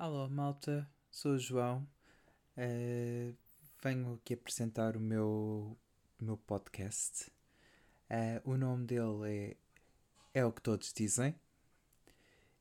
[0.00, 1.84] Alô, malta, sou o João.
[2.56, 3.34] Uh,
[3.82, 5.76] venho aqui apresentar o meu,
[6.20, 7.28] meu podcast.
[8.08, 9.56] Uh, o nome dele
[10.32, 11.32] é É o que Todos Dizem.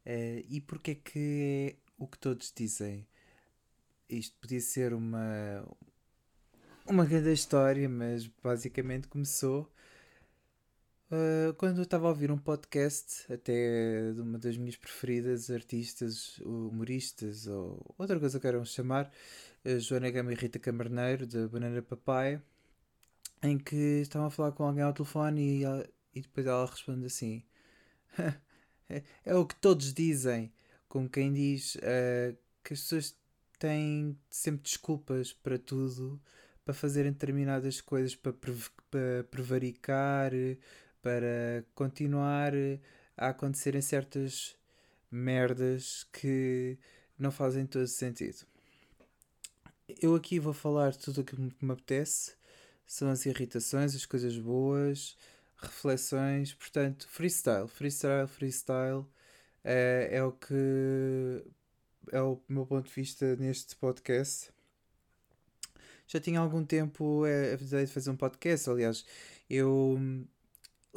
[0.04, 3.08] Uh, e porquê que é o que todos dizem?
[4.10, 5.64] Isto podia ser uma,
[6.88, 9.72] uma grande história, mas basicamente começou
[11.10, 16.38] Uh, quando eu estava a ouvir um podcast, até de uma das minhas preferidas artistas,
[16.40, 19.10] humoristas, ou outra coisa que queiram chamar,
[19.80, 22.42] Joana Gama e Rita Camarneiro, da Banana Papai,
[23.42, 25.64] em que estavam a falar com alguém ao telefone e,
[26.14, 27.42] e depois ela responde assim:
[29.26, 30.52] É o que todos dizem,
[30.90, 33.16] como quem diz uh, que as pessoas
[33.60, 36.22] têm sempre desculpas para tudo,
[36.66, 40.32] para fazerem determinadas coisas, para, para prevaricar
[41.08, 42.52] para continuar
[43.16, 44.58] a acontecerem certas
[45.10, 46.78] merdas que
[47.18, 48.46] não fazem todo sentido.
[50.02, 52.34] Eu aqui vou falar tudo o que me apetece,
[52.86, 55.16] são as irritações, as coisas boas,
[55.56, 59.06] reflexões, portanto, freestyle, freestyle, freestyle
[59.64, 61.42] é, é o que
[62.12, 64.52] é o meu ponto de vista neste podcast.
[66.06, 69.06] Já tinha algum tempo a ideia de fazer um podcast, aliás,
[69.50, 69.98] eu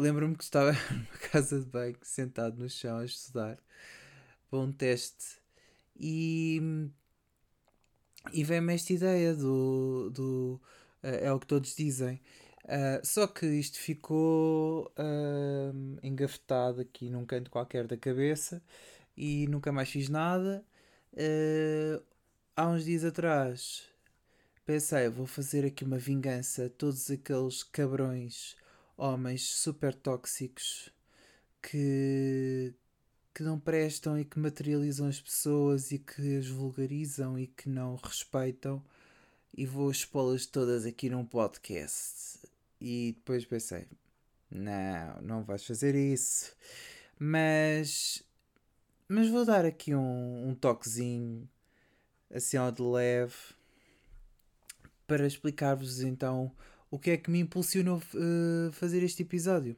[0.00, 3.58] lembro-me que estava numa casa de banho, sentado no chão a estudar
[4.48, 5.38] para um teste
[5.98, 6.88] e,
[8.32, 10.60] e veio-me esta ideia do, do
[11.02, 12.20] uh, é o que todos dizem.
[12.64, 18.62] Uh, só que isto ficou uh, engavetado aqui num canto qualquer da cabeça
[19.16, 20.64] e nunca mais fiz nada.
[21.12, 22.02] Uh,
[22.56, 23.90] há uns dias atrás
[24.64, 28.56] pensei, vou fazer aqui uma vingança a todos aqueles cabrões
[29.00, 30.92] homens super tóxicos
[31.62, 32.74] que,
[33.32, 37.96] que não prestam e que materializam as pessoas e que as vulgarizam e que não
[37.96, 38.84] respeitam
[39.56, 42.40] e vou expô-las todas aqui num podcast.
[42.78, 43.86] E depois pensei,
[44.50, 46.54] não, não vais fazer isso.
[47.18, 48.22] Mas,
[49.08, 51.48] mas vou dar aqui um, um toquezinho
[52.30, 53.34] assim ao de leve
[55.06, 56.52] para explicar-vos então
[56.90, 59.76] o que é que me impulsionou uh, fazer este episódio.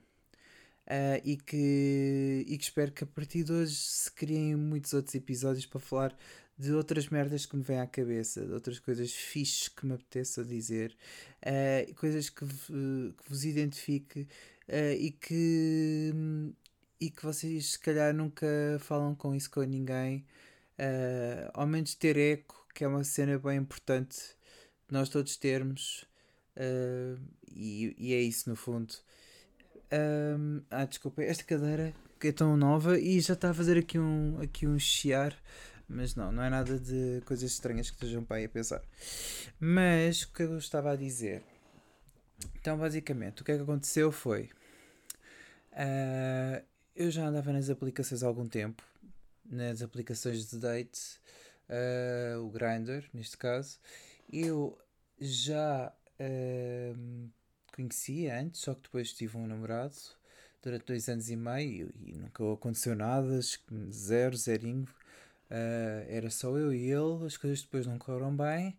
[0.84, 5.14] Uh, e, que, e que espero que a partir de hoje se criem muitos outros
[5.14, 6.16] episódios para falar
[6.58, 10.44] de outras merdas que me vêm à cabeça, de outras coisas fixes que me apeteça
[10.44, 10.96] dizer,
[11.46, 14.26] uh, coisas que, uh, que, vos identifique
[14.98, 16.12] e, que,
[17.00, 18.46] e que vocês se calhar nunca
[18.80, 20.24] falam com isso com ninguém,
[21.52, 24.16] ao menos ter eco, que é uma cena bem importante
[24.90, 26.06] nós todos termos.
[26.56, 27.18] Uh,
[27.50, 28.94] e, e, é isso no fundo.
[30.70, 34.40] Ah, desculpa, esta cadeira que é tão nova e já está a fazer aqui um,
[34.40, 35.36] aqui um chiar,
[35.88, 38.80] mas não, não é nada de coisas estranhas que estejam para aí a pensar.
[39.60, 41.42] Mas o que eu estava a dizer?
[42.54, 44.50] Então, basicamente, o que é que aconteceu foi.
[45.72, 46.64] Uh,
[46.94, 48.82] eu já andava nas aplicações há algum tempo,
[49.44, 51.00] nas aplicações de date,
[51.68, 53.78] uh, o Grindr, neste caso.
[54.32, 54.78] Eu
[55.20, 55.92] já
[56.22, 57.28] Uh,
[57.74, 59.96] conhecia antes, só que depois tive um namorado
[60.62, 63.40] durante dois anos e meio e nunca aconteceu nada,
[63.90, 64.86] zero, zerinho.
[65.50, 68.78] Uh, era só eu e ele, as coisas depois não correram bem.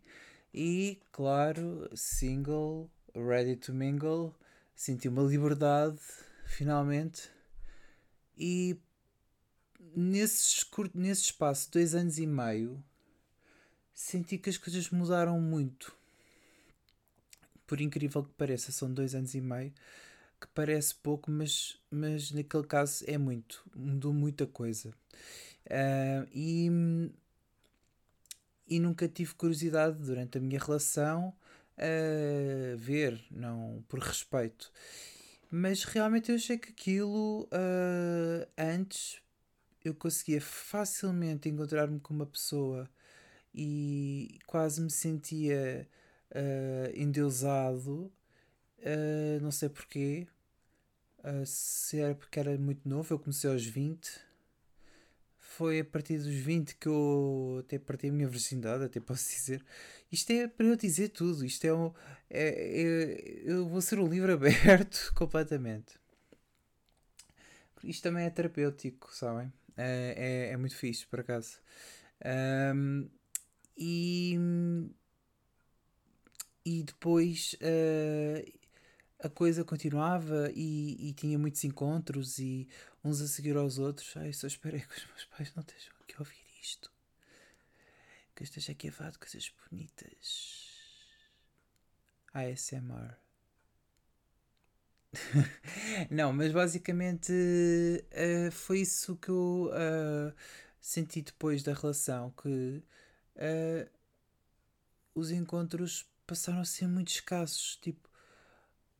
[0.52, 4.34] E, claro, single, ready to mingle,
[4.74, 5.98] senti uma liberdade,
[6.46, 7.30] finalmente.
[8.38, 8.78] E
[9.94, 12.82] nesse, nesse espaço de dois anos e meio,
[13.92, 15.94] senti que as coisas mudaram muito
[17.66, 19.72] por incrível que pareça, são dois anos e meio,
[20.40, 24.90] que parece pouco, mas, mas naquele caso é muito, mudou muita coisa.
[25.66, 26.70] Uh, e,
[28.68, 31.34] e nunca tive curiosidade durante a minha relação
[31.76, 34.70] a ver, não por respeito.
[35.50, 39.20] Mas realmente eu achei que aquilo uh, antes
[39.84, 42.88] eu conseguia facilmente encontrar-me com uma pessoa
[43.54, 45.88] e quase me sentia
[46.34, 48.12] uh, endeusado,
[48.78, 50.26] uh, não sei porquê.
[51.18, 54.20] Uh, se era porque era muito novo, eu comecei aos 20.
[55.38, 59.64] Foi a partir dos 20 que eu até parti a minha virgindade, até posso dizer.
[60.10, 61.44] Isto é para eu dizer tudo.
[61.44, 61.92] Isto é, um,
[62.28, 65.94] é, é eu vou ser um livro aberto completamente.
[67.84, 69.52] Isto também é terapêutico, sabem?
[69.76, 71.58] É, é, é muito fixe, por acaso.
[72.74, 73.08] Um,
[73.76, 74.38] e
[76.64, 78.52] e depois uh,
[79.22, 82.68] a coisa continuava e, e, tinha muitos encontros e
[83.02, 84.16] uns a seguir aos outros.
[84.16, 86.90] Ai, só esperei que os meus pais não estejam aqui a ouvir isto.
[88.34, 90.70] que eu esteja aqui a falar de coisas bonitas.
[92.32, 93.16] ASMR.
[96.10, 100.34] não, mas basicamente uh, foi isso que eu uh,
[100.80, 102.82] senti depois da relação, que
[103.36, 103.90] uh,
[105.14, 108.08] os encontros passaram a ser muito escassos, tipo,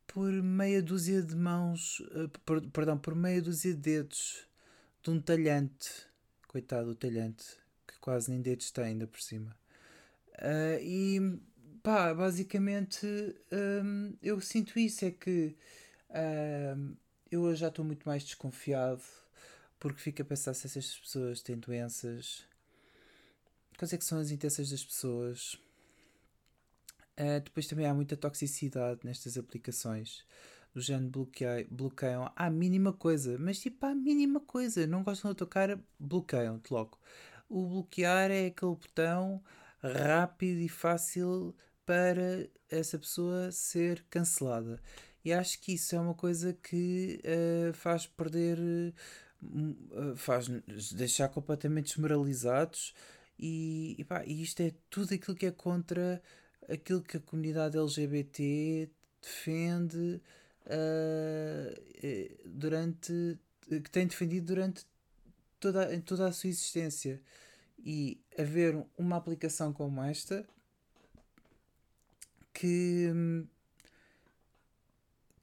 [0.06, 2.02] por meia dúzia de mãos,
[2.44, 4.46] por, perdão, por meia dúzia de dedos
[5.02, 5.90] de um talhante,
[6.48, 7.44] coitado do talhante,
[7.86, 9.56] que quase nem dedos tem ainda por cima.
[10.80, 11.40] e
[11.82, 13.06] pá, basicamente
[13.84, 15.56] um, eu sinto isso, é que
[16.76, 16.96] um,
[17.30, 19.02] eu já estou muito mais desconfiado
[19.78, 22.44] porque fico a pensar se essas pessoas têm doenças.
[23.76, 25.58] Quais é que são as intenções das pessoas?
[27.18, 30.24] Uh, depois também há muita toxicidade nestas aplicações.
[30.74, 35.34] Do género bloqueiam, bloqueiam à mínima coisa, mas tipo à mínima coisa, não gostam da
[35.36, 36.98] tua cara, bloqueiam-te logo.
[37.48, 39.40] O bloquear é aquele botão
[39.80, 41.54] rápido e fácil
[41.86, 44.80] para essa pessoa ser cancelada.
[45.24, 48.58] E acho que isso é uma coisa que uh, faz perder,
[49.42, 50.48] uh, faz
[50.92, 52.94] deixar completamente desmoralizados.
[53.38, 56.22] E, e, pá, e isto é tudo aquilo que é contra
[56.68, 58.90] aquilo que a comunidade LGBT
[59.20, 60.20] defende
[60.66, 63.38] uh, durante
[63.68, 64.86] que tem defendido durante
[65.58, 67.20] toda, toda a sua existência.
[67.86, 70.46] E haver uma aplicação como esta
[72.52, 73.46] que hum,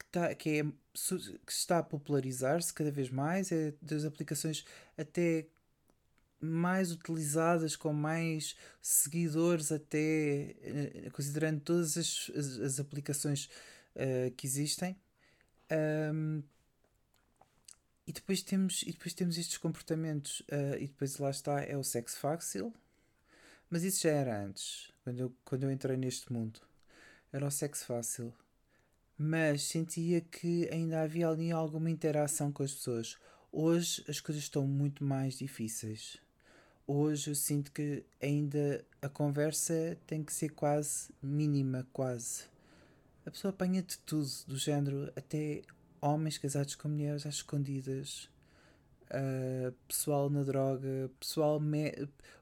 [0.06, 4.64] está, que, é, que está a popularizar-se cada vez mais, é das aplicações
[4.96, 5.46] até
[6.42, 13.48] mais utilizadas, com mais seguidores, até eh, considerando todas as, as, as aplicações
[13.96, 14.96] uh, que existem.
[16.12, 16.42] Um,
[18.06, 21.84] e depois temos, e depois temos estes comportamentos, uh, e depois lá está, é o
[21.84, 22.74] sexo fácil,
[23.70, 26.60] mas isso já era antes, quando eu, quando eu entrei neste mundo.
[27.32, 28.34] Era o sexo fácil
[29.22, 33.16] mas sentia que ainda havia ali alguma interação com as pessoas.
[33.52, 36.16] Hoje as coisas estão muito mais difíceis.
[36.86, 42.44] Hoje eu sinto que ainda a conversa tem que ser quase mínima, quase.
[43.24, 45.62] A pessoa apanha de tudo, do género, até
[46.00, 48.28] homens casados com mulheres às escondidas,
[49.10, 51.60] uh, pessoal na droga, pessoal.
[51.60, 51.92] Me...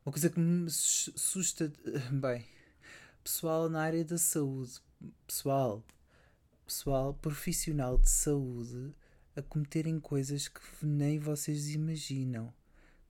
[0.04, 1.70] Uma coisa que me assusta.
[2.10, 2.46] Bem,
[3.22, 4.80] pessoal na área da saúde,
[5.26, 5.84] pessoal
[6.70, 8.94] pessoal profissional de saúde
[9.34, 12.54] a cometerem coisas que nem vocês imaginam.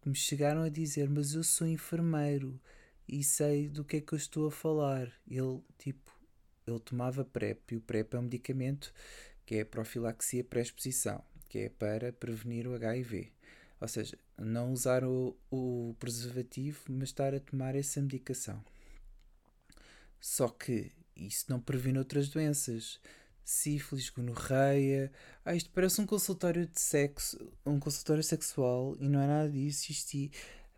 [0.04, 2.58] Me chegaram a dizer, mas eu sou enfermeiro
[3.06, 5.12] e sei do que é que eu estou a falar.
[5.28, 6.10] Ele, tipo,
[6.66, 8.92] ele tomava PrEP e o PrEP é um medicamento
[9.44, 13.32] que é profilaxia pré-exposição, que é para prevenir o HIV.
[13.80, 18.62] Ou seja, não usar o, o preservativo, mas estar a tomar essa medicação.
[20.20, 23.00] Só que isso não previne outras doenças
[23.44, 25.10] sífilis, gonorreia.
[25.44, 29.90] Ah, isto parece um consultório de sexo, um consultório sexual e não é nada disso.
[29.90, 30.32] Isto e,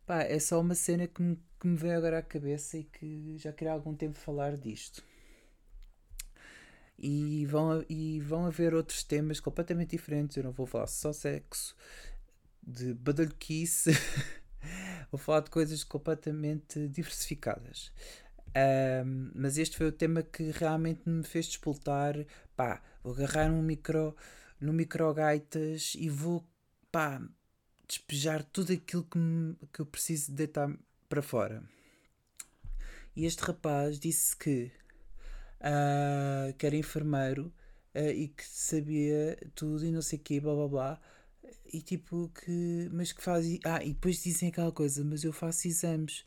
[0.06, 3.36] pá, é só uma cena que me, que me vem agora à cabeça e que
[3.38, 5.02] já queria há algum tempo falar disto.
[6.98, 10.36] E vão, e vão haver outros temas completamente diferentes.
[10.36, 11.74] Eu não vou falar só sexo,
[12.62, 13.90] de badalhoquice.
[15.10, 17.92] vou falar de coisas completamente diversificadas.
[18.54, 22.14] Um, mas este foi o tema que realmente me fez despoltar.
[22.56, 24.14] Pá, vou agarrar no micro,
[24.60, 26.46] no micro gaitas e vou,
[26.90, 27.20] pá,
[27.88, 30.70] despejar tudo aquilo que, me, que eu preciso deitar
[31.08, 31.62] para fora.
[33.14, 34.70] E este rapaz disse que,
[35.60, 37.52] uh, que era enfermeiro
[37.94, 41.00] uh, e que sabia tudo e não sei o quê, blá blá blá.
[41.72, 42.88] E tipo que.
[42.92, 43.46] Mas que faz.
[43.64, 46.24] Ah, e depois dizem aquela coisa, mas eu faço exames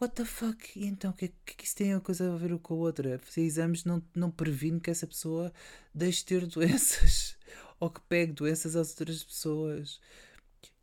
[0.00, 0.78] what the fuck?
[0.78, 3.18] E então, o que, que, que isso tem uma coisa a ver com a outra?
[3.18, 5.52] Fazer exames não, não previne que essa pessoa
[5.94, 7.36] deixe de ter doenças
[7.80, 10.00] ou que pegue doenças às outras pessoas.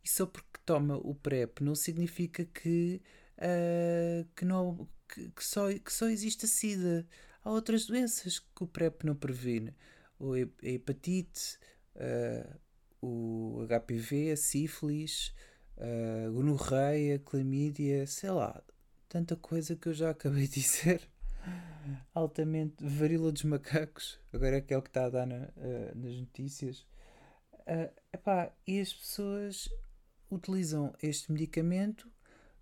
[0.04, 3.00] E só porque toma o PrEP não significa que,
[3.38, 7.06] uh, que, não, que, que, só, que só existe a SIDA.
[7.42, 9.74] Há outras doenças que o PrEP não previne.
[10.20, 11.58] A hepatite,
[11.96, 12.58] uh,
[13.00, 15.34] o HPV, a sífilis,
[15.76, 18.62] a gonorreia, clamídia, sei lá
[19.08, 21.08] tanta coisa que eu já acabei de dizer.
[22.12, 26.16] Altamente varíola dos macacos, agora é que é que está a dar na, uh, nas
[26.16, 26.80] notícias.
[27.60, 29.68] Uh, epá, e as pessoas
[30.30, 32.10] utilizam este medicamento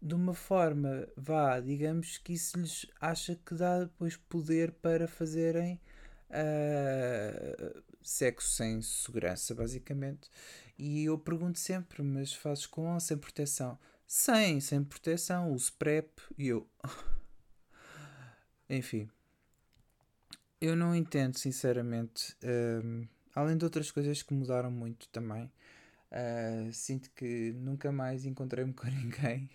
[0.00, 5.80] de uma forma, vá, digamos que isso lhes acha que dá depois poder para fazerem
[6.28, 10.28] uh, sexo sem segurança, basicamente.
[10.78, 13.78] E eu pergunto sempre, mas fazes com ou sem proteção?
[14.16, 16.68] Sem, sem proteção, uso PrEP e eu.
[18.70, 19.10] Enfim.
[20.60, 22.36] Eu não entendo, sinceramente.
[22.44, 25.50] Um, além de outras coisas que mudaram muito também.
[26.12, 29.50] Uh, sinto que nunca mais encontrei-me com ninguém.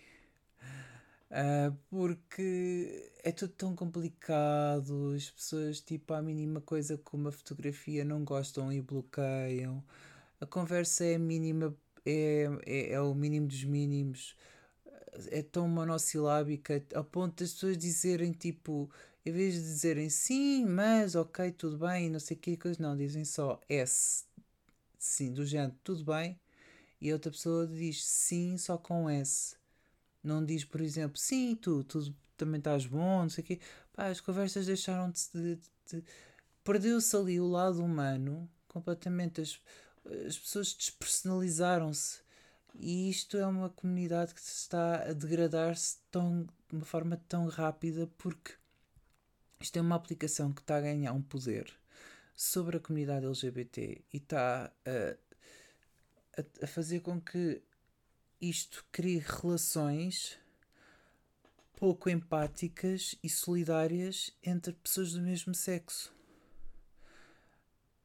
[1.30, 8.04] Uh, porque é tudo tão complicado, as pessoas, tipo, a mínima coisa com uma fotografia
[8.04, 9.82] não gostam e bloqueiam.
[10.38, 11.74] A conversa é mínima,
[12.06, 14.36] é, é, é o mínimo dos mínimos,
[15.30, 18.90] é tão monossilábica, a ponto das pessoas dizerem, tipo,
[19.24, 23.24] em vez de dizerem sim, mas, ok, tudo bem, não sei o que, não, dizem
[23.24, 24.24] só S,
[24.98, 26.38] sim, do género, tudo bem,
[27.00, 29.60] e a outra pessoa diz sim, só com S
[30.22, 33.60] não diz, por exemplo, sim, tu, tu também estás bom, não sei o quê.
[33.92, 35.20] Pá, as conversas deixaram de.
[35.32, 36.04] de, de
[36.64, 39.40] Perdeu-se ali o lado humano completamente.
[39.40, 39.60] As,
[40.26, 42.20] as pessoas despersonalizaram-se.
[42.74, 48.06] E isto é uma comunidade que está a degradar-se tão, de uma forma tão rápida
[48.16, 48.54] porque
[49.60, 51.70] isto é uma aplicação que está a ganhar um poder
[52.34, 57.60] sobre a comunidade LGBT e está a, a, a fazer com que
[58.40, 60.38] isto cria relações
[61.76, 66.12] pouco empáticas e solidárias entre pessoas do mesmo sexo.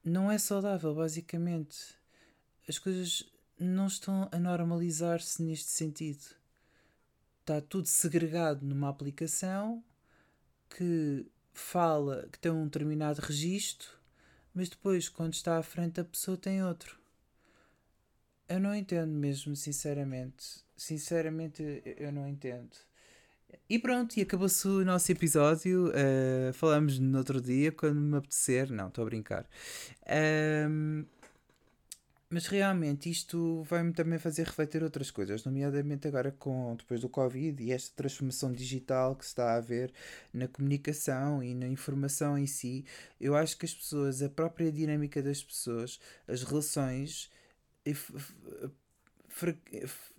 [0.05, 1.95] Não é saudável, basicamente.
[2.69, 3.27] As coisas
[3.59, 6.23] não estão a normalizar-se neste sentido.
[7.41, 9.83] Está tudo segregado numa aplicação
[10.69, 13.89] que fala que tem um determinado registro,
[14.53, 16.99] mas depois, quando está à frente, a pessoa tem outro.
[18.47, 20.63] Eu não entendo mesmo, sinceramente.
[20.77, 22.77] Sinceramente, eu não entendo.
[23.69, 25.89] E pronto, e acabou-se o nosso episódio.
[25.89, 28.71] Uh, falamos no outro dia, quando me apetecer.
[28.71, 29.47] Não, estou a brincar.
[30.69, 31.05] Um,
[32.29, 37.63] mas realmente isto vai-me também fazer refletir outras coisas, nomeadamente agora com depois do Covid
[37.63, 39.93] e esta transformação digital que se está a ver
[40.33, 42.83] na comunicação e na informação em si.
[43.21, 47.29] Eu acho que as pessoas, a própria dinâmica das pessoas, as relações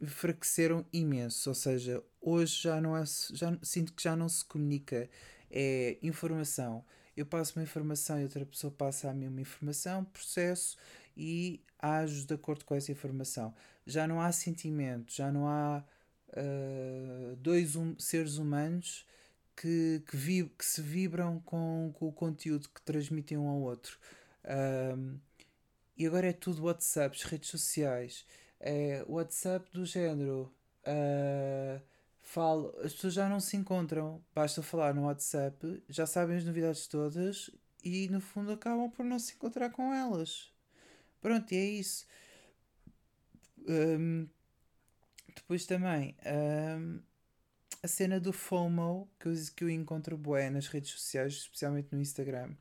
[0.00, 1.48] enfraqueceram imenso.
[1.50, 3.04] Ou seja, hoje já não é.
[3.32, 5.08] Já, sinto que já não se comunica.
[5.50, 6.84] É informação.
[7.16, 10.76] Eu passo uma informação e outra pessoa passa a mim uma informação, processo
[11.16, 13.54] e ajo de acordo com essa informação.
[13.86, 15.82] Já não há sentimento, já não há
[16.28, 19.06] uh, dois um, seres humanos
[19.56, 23.98] que, que, vib que se vibram com, com o conteúdo que transmitem um ao outro.
[24.44, 25.18] Uh,
[25.96, 28.26] e agora é tudo WhatsApps, redes sociais.
[28.68, 30.52] É WhatsApp do género.
[30.82, 31.80] Uh,
[32.20, 34.20] falo, as pessoas já não se encontram.
[34.34, 37.50] Basta falar no WhatsApp, já sabem as novidades todas
[37.84, 40.52] e no fundo acabam por não se encontrar com elas.
[41.20, 42.06] Pronto, e é isso.
[43.68, 44.28] Um,
[45.34, 46.16] depois também
[46.78, 47.00] um,
[47.82, 52.00] a cena do FOMO que eu, que eu encontro bué nas redes sociais, especialmente no
[52.00, 52.54] Instagram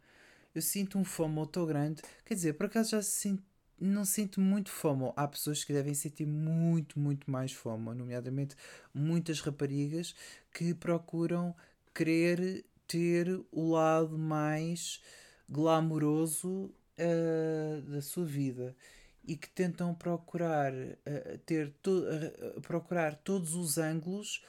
[0.56, 2.02] eu sinto um FOMO tão grande.
[2.24, 3.44] Quer dizer, por acaso já sinto,
[3.80, 5.14] não sinto muito FOMO.
[5.16, 8.56] Há pessoas que devem sentir muito, muito mais FOMO, nomeadamente
[8.94, 10.16] muitas raparigas
[10.54, 11.56] que procuram
[11.94, 15.02] querer ter o lado mais
[15.50, 18.76] glamouroso uh, da sua vida
[19.24, 24.44] e que tentam procurar uh, ter to uh, procurar todos os ângulos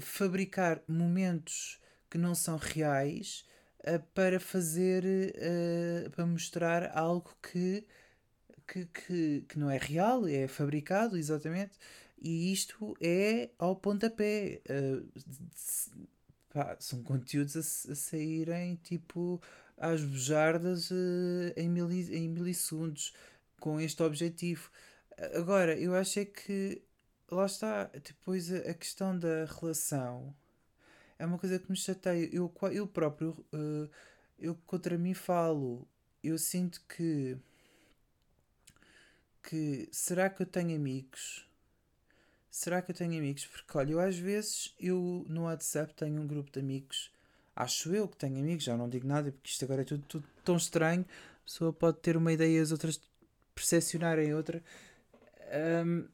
[0.00, 3.44] fabricar momentos que não são reais
[4.14, 5.04] para fazer,
[6.12, 7.84] para mostrar algo que,
[8.66, 11.78] que, que, que não é real, é fabricado, exatamente.
[12.20, 14.60] E isto é ao pontapé.
[14.68, 15.08] Uh,
[16.50, 19.40] pá, são conteúdos a, a, saírem tipo
[19.76, 20.90] às bujardas
[21.56, 23.12] em, mili, em milissegundos
[23.60, 24.70] com este objetivo.
[25.34, 26.82] Agora, eu acho é que
[27.30, 30.34] lá está, depois a, a questão da relação
[31.18, 32.28] é uma coisa que me chateia.
[32.32, 33.88] Eu, eu próprio, uh,
[34.38, 35.86] eu contra mim falo,
[36.22, 37.36] eu sinto que.
[39.46, 41.46] Que será que eu tenho amigos?
[42.50, 43.46] Será que eu tenho amigos?
[43.46, 47.12] Porque olha, eu às vezes eu no WhatsApp tenho um grupo de amigos.
[47.54, 50.26] Acho eu que tenho amigos, já não digo nada porque isto agora é tudo, tudo
[50.44, 51.06] tão estranho.
[51.42, 53.00] A pessoa pode ter uma ideia e as outras
[53.54, 54.62] percepcionarem outra.
[55.84, 56.08] Um,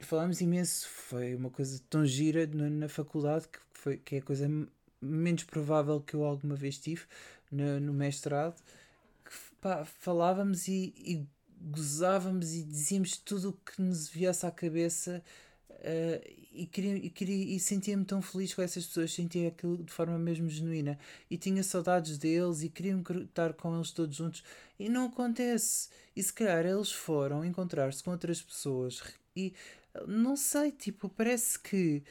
[0.00, 4.22] falámos imenso, foi uma coisa tão gira na, na faculdade que, foi, que é a
[4.22, 4.50] coisa
[5.00, 7.04] menos provável que eu alguma vez tive
[7.50, 8.60] no, no mestrado.
[9.24, 11.26] Que, pá, falávamos e, e
[11.70, 15.22] gozávamos e dizíamos tudo o que nos viesse à cabeça
[15.70, 19.92] uh, e, queria, e, queria, e sentia-me tão feliz com essas pessoas, sentia aquilo de
[19.92, 20.98] forma mesmo genuína.
[21.30, 24.42] E tinha saudades deles e queria estar com eles todos juntos.
[24.78, 25.88] E não acontece.
[26.14, 29.02] E se calhar eles foram encontrar-se com outras pessoas
[29.36, 29.54] e
[30.06, 32.02] não sei, tipo, parece que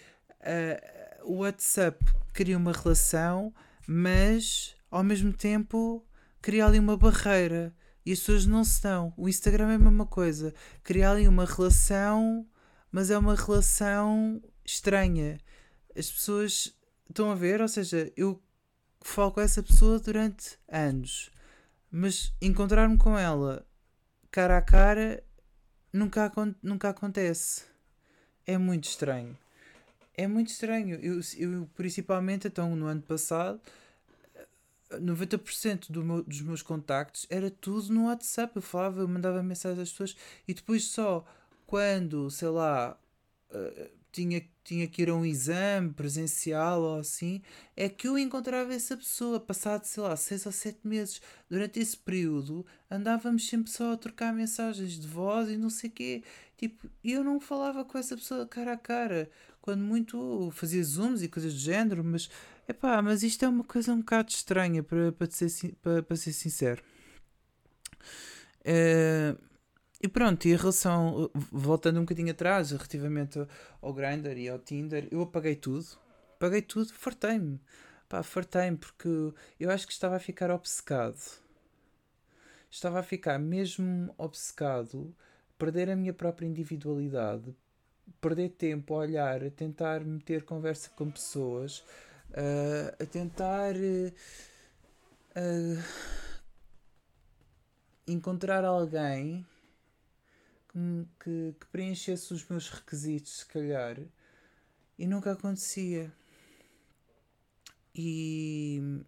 [0.41, 2.03] uh, o WhatsApp
[2.33, 3.53] cria uma relação,
[3.87, 6.05] mas ao mesmo tempo
[6.41, 7.73] cria ali uma barreira
[8.05, 9.13] e as pessoas não se dão.
[9.17, 10.53] O Instagram é a mesma coisa,
[10.83, 12.47] cria ali uma relação,
[12.91, 15.37] mas é uma relação estranha.
[15.95, 16.75] As pessoas
[17.09, 18.41] estão a ver, ou seja, eu
[19.01, 21.31] falo com essa pessoa durante anos,
[21.91, 23.65] mas encontrar-me com ela
[24.31, 25.21] cara a cara
[25.91, 26.31] nunca,
[26.63, 27.65] nunca acontece.
[28.45, 29.37] É muito estranho.
[30.15, 30.95] É muito estranho.
[31.01, 33.61] Eu, eu principalmente, então, no ano passado,
[34.99, 38.55] 90% do meu, dos meus contactos era tudo no WhatsApp.
[38.55, 40.15] Eu falava, eu mandava mensagens às pessoas
[40.47, 41.25] e depois só
[41.65, 42.97] quando, sei lá,
[43.51, 47.41] uh, tinha, tinha que ir a um exame presencial ou assim,
[47.75, 51.21] é que eu encontrava essa pessoa, passado, sei lá, 6 ou 7 meses.
[51.49, 55.93] Durante esse período andávamos sempre só a trocar mensagens de voz e não sei o
[55.93, 56.23] quê.
[56.57, 59.29] Tipo, eu não falava com essa pessoa cara a cara.
[59.61, 62.29] Quando muito fazia zooms e coisas do género, mas
[62.71, 66.31] Epá, mas isto é uma coisa um bocado estranha para, para, ser, para, para ser
[66.31, 66.81] sincero.
[68.61, 69.37] Uh,
[70.01, 73.45] e pronto, e a relação, voltando um bocadinho atrás, relativamente
[73.81, 75.85] ao Grindr e ao Tinder, eu apaguei tudo.
[76.35, 77.59] Apaguei tudo, fartei-me.
[78.07, 81.19] Pá, fartei-me porque eu acho que estava a ficar obcecado.
[82.69, 85.13] Estava a ficar mesmo obcecado,
[85.57, 87.53] perder a minha própria individualidade,
[88.19, 91.83] perder tempo a olhar, a tentar meter conversa com pessoas
[92.31, 94.13] uh, a tentar uh,
[98.07, 99.45] encontrar alguém
[101.19, 103.97] que, que, preenchesse os meus requisitos, se calhar,
[104.97, 106.11] e nunca acontecia.
[107.93, 109.03] E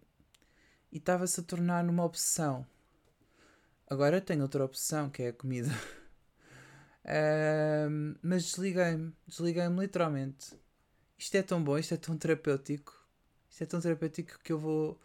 [0.92, 2.66] estava-se a tornar numa obsessão.
[3.88, 5.70] Agora tenho outra opção, que é a comida.
[8.22, 10.54] Mas desliguei-me, desliguei-me literalmente.
[11.18, 12.92] Isto é tão bom, isto é tão terapêutico.
[13.50, 15.00] Isto é tão terapêutico que eu vou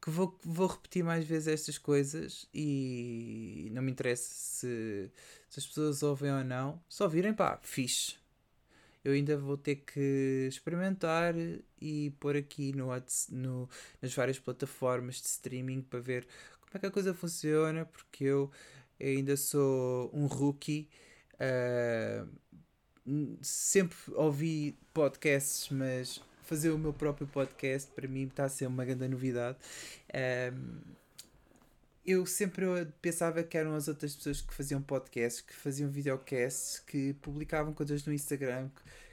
[0.00, 5.10] que vou, vou repetir mais vezes estas coisas e não me interessa se,
[5.48, 6.82] se as pessoas ouvem ou não.
[6.88, 8.16] Só virem, pá, fixe.
[9.04, 11.34] Eu ainda vou ter que experimentar
[11.80, 12.88] e pôr aqui no,
[13.30, 13.68] no,
[14.00, 16.26] nas várias plataformas de streaming para ver
[16.60, 18.50] como é que a coisa funciona, porque eu
[19.00, 20.88] ainda sou um rookie.
[21.40, 22.28] Uh,
[23.42, 28.84] sempre ouvi podcasts, mas fazer o meu próprio podcast para mim está a ser uma
[28.84, 29.56] grande novidade.
[30.52, 30.80] Um,
[32.04, 32.64] eu sempre
[33.00, 38.04] pensava que eram as outras pessoas que faziam podcasts, que faziam videocasts, que publicavam coisas
[38.04, 38.68] no Instagram,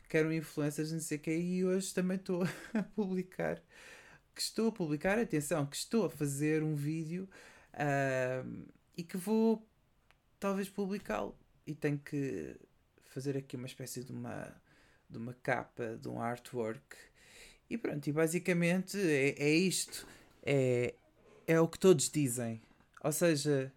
[0.09, 3.61] que eram influencers, não sei o que, e hoje também estou a publicar.
[4.33, 7.27] Que estou a publicar, atenção, que estou a fazer um vídeo
[8.95, 9.63] e que vou
[10.39, 11.35] talvez publicá-lo.
[11.67, 12.55] E tenho que
[13.05, 14.55] fazer aqui uma espécie de uma,
[15.09, 16.95] de uma capa, de um artwork
[17.69, 20.07] e pronto, e basicamente é, é isto.
[20.43, 20.95] É,
[21.45, 22.61] é o que todos dizem.
[23.03, 23.71] Ou seja,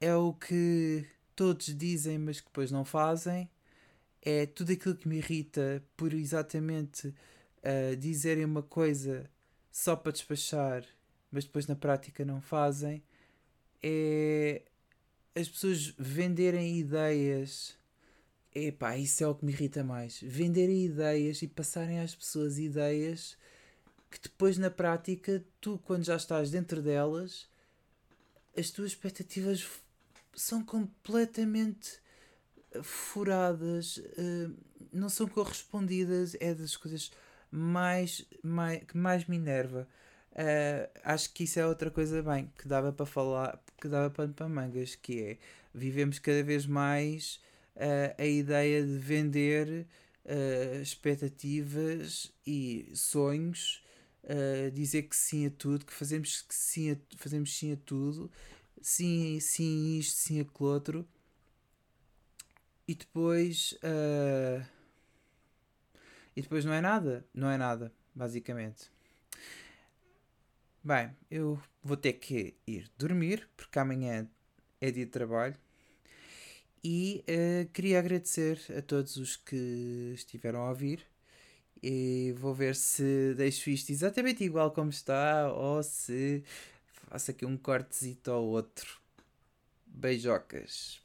[0.00, 3.48] é o que todos dizem, mas que depois não fazem.
[4.22, 9.30] É tudo aquilo que me irrita por exatamente uh, dizerem uma coisa
[9.70, 10.84] só para despachar,
[11.30, 13.02] mas depois na prática não fazem.
[13.82, 14.62] É
[15.38, 17.78] as pessoas venderem ideias
[18.54, 20.20] Epá, isso é o que me irrita mais.
[20.20, 23.36] Venderem ideias e passarem às pessoas ideias
[24.10, 27.48] que depois na prática, tu quando já estás dentro delas,
[28.56, 29.68] as tuas expectativas
[30.34, 32.00] são completamente
[32.82, 34.56] furadas, uh,
[34.92, 37.12] não são correspondidas, é das coisas
[37.50, 39.86] mais, mais que mais me enerva.
[40.38, 44.28] Uh, acho que isso é outra coisa bem que dava para falar, que dava para,
[44.28, 45.38] para mangas, que é
[45.74, 47.40] vivemos cada vez mais
[47.74, 49.84] uh, a ideia de vender
[50.24, 53.82] uh, expectativas e sonhos,
[54.74, 58.30] dizer que sim a tudo, que fazemos que sim a, fazemos sim a tudo,
[58.80, 61.08] sim, sim isto, sim aquilo outro,
[62.86, 63.74] e depois
[66.36, 68.97] e depois não é nada, não é nada, basicamente.
[70.88, 74.26] Bem, eu vou ter que ir dormir porque amanhã
[74.80, 75.54] é dia de trabalho
[76.82, 81.06] e uh, queria agradecer a todos os que estiveram a ouvir.
[81.82, 86.42] E vou ver se deixo isto exatamente igual como está ou se
[87.10, 88.98] faço aqui um cortezito ou outro.
[89.84, 91.02] Beijocas.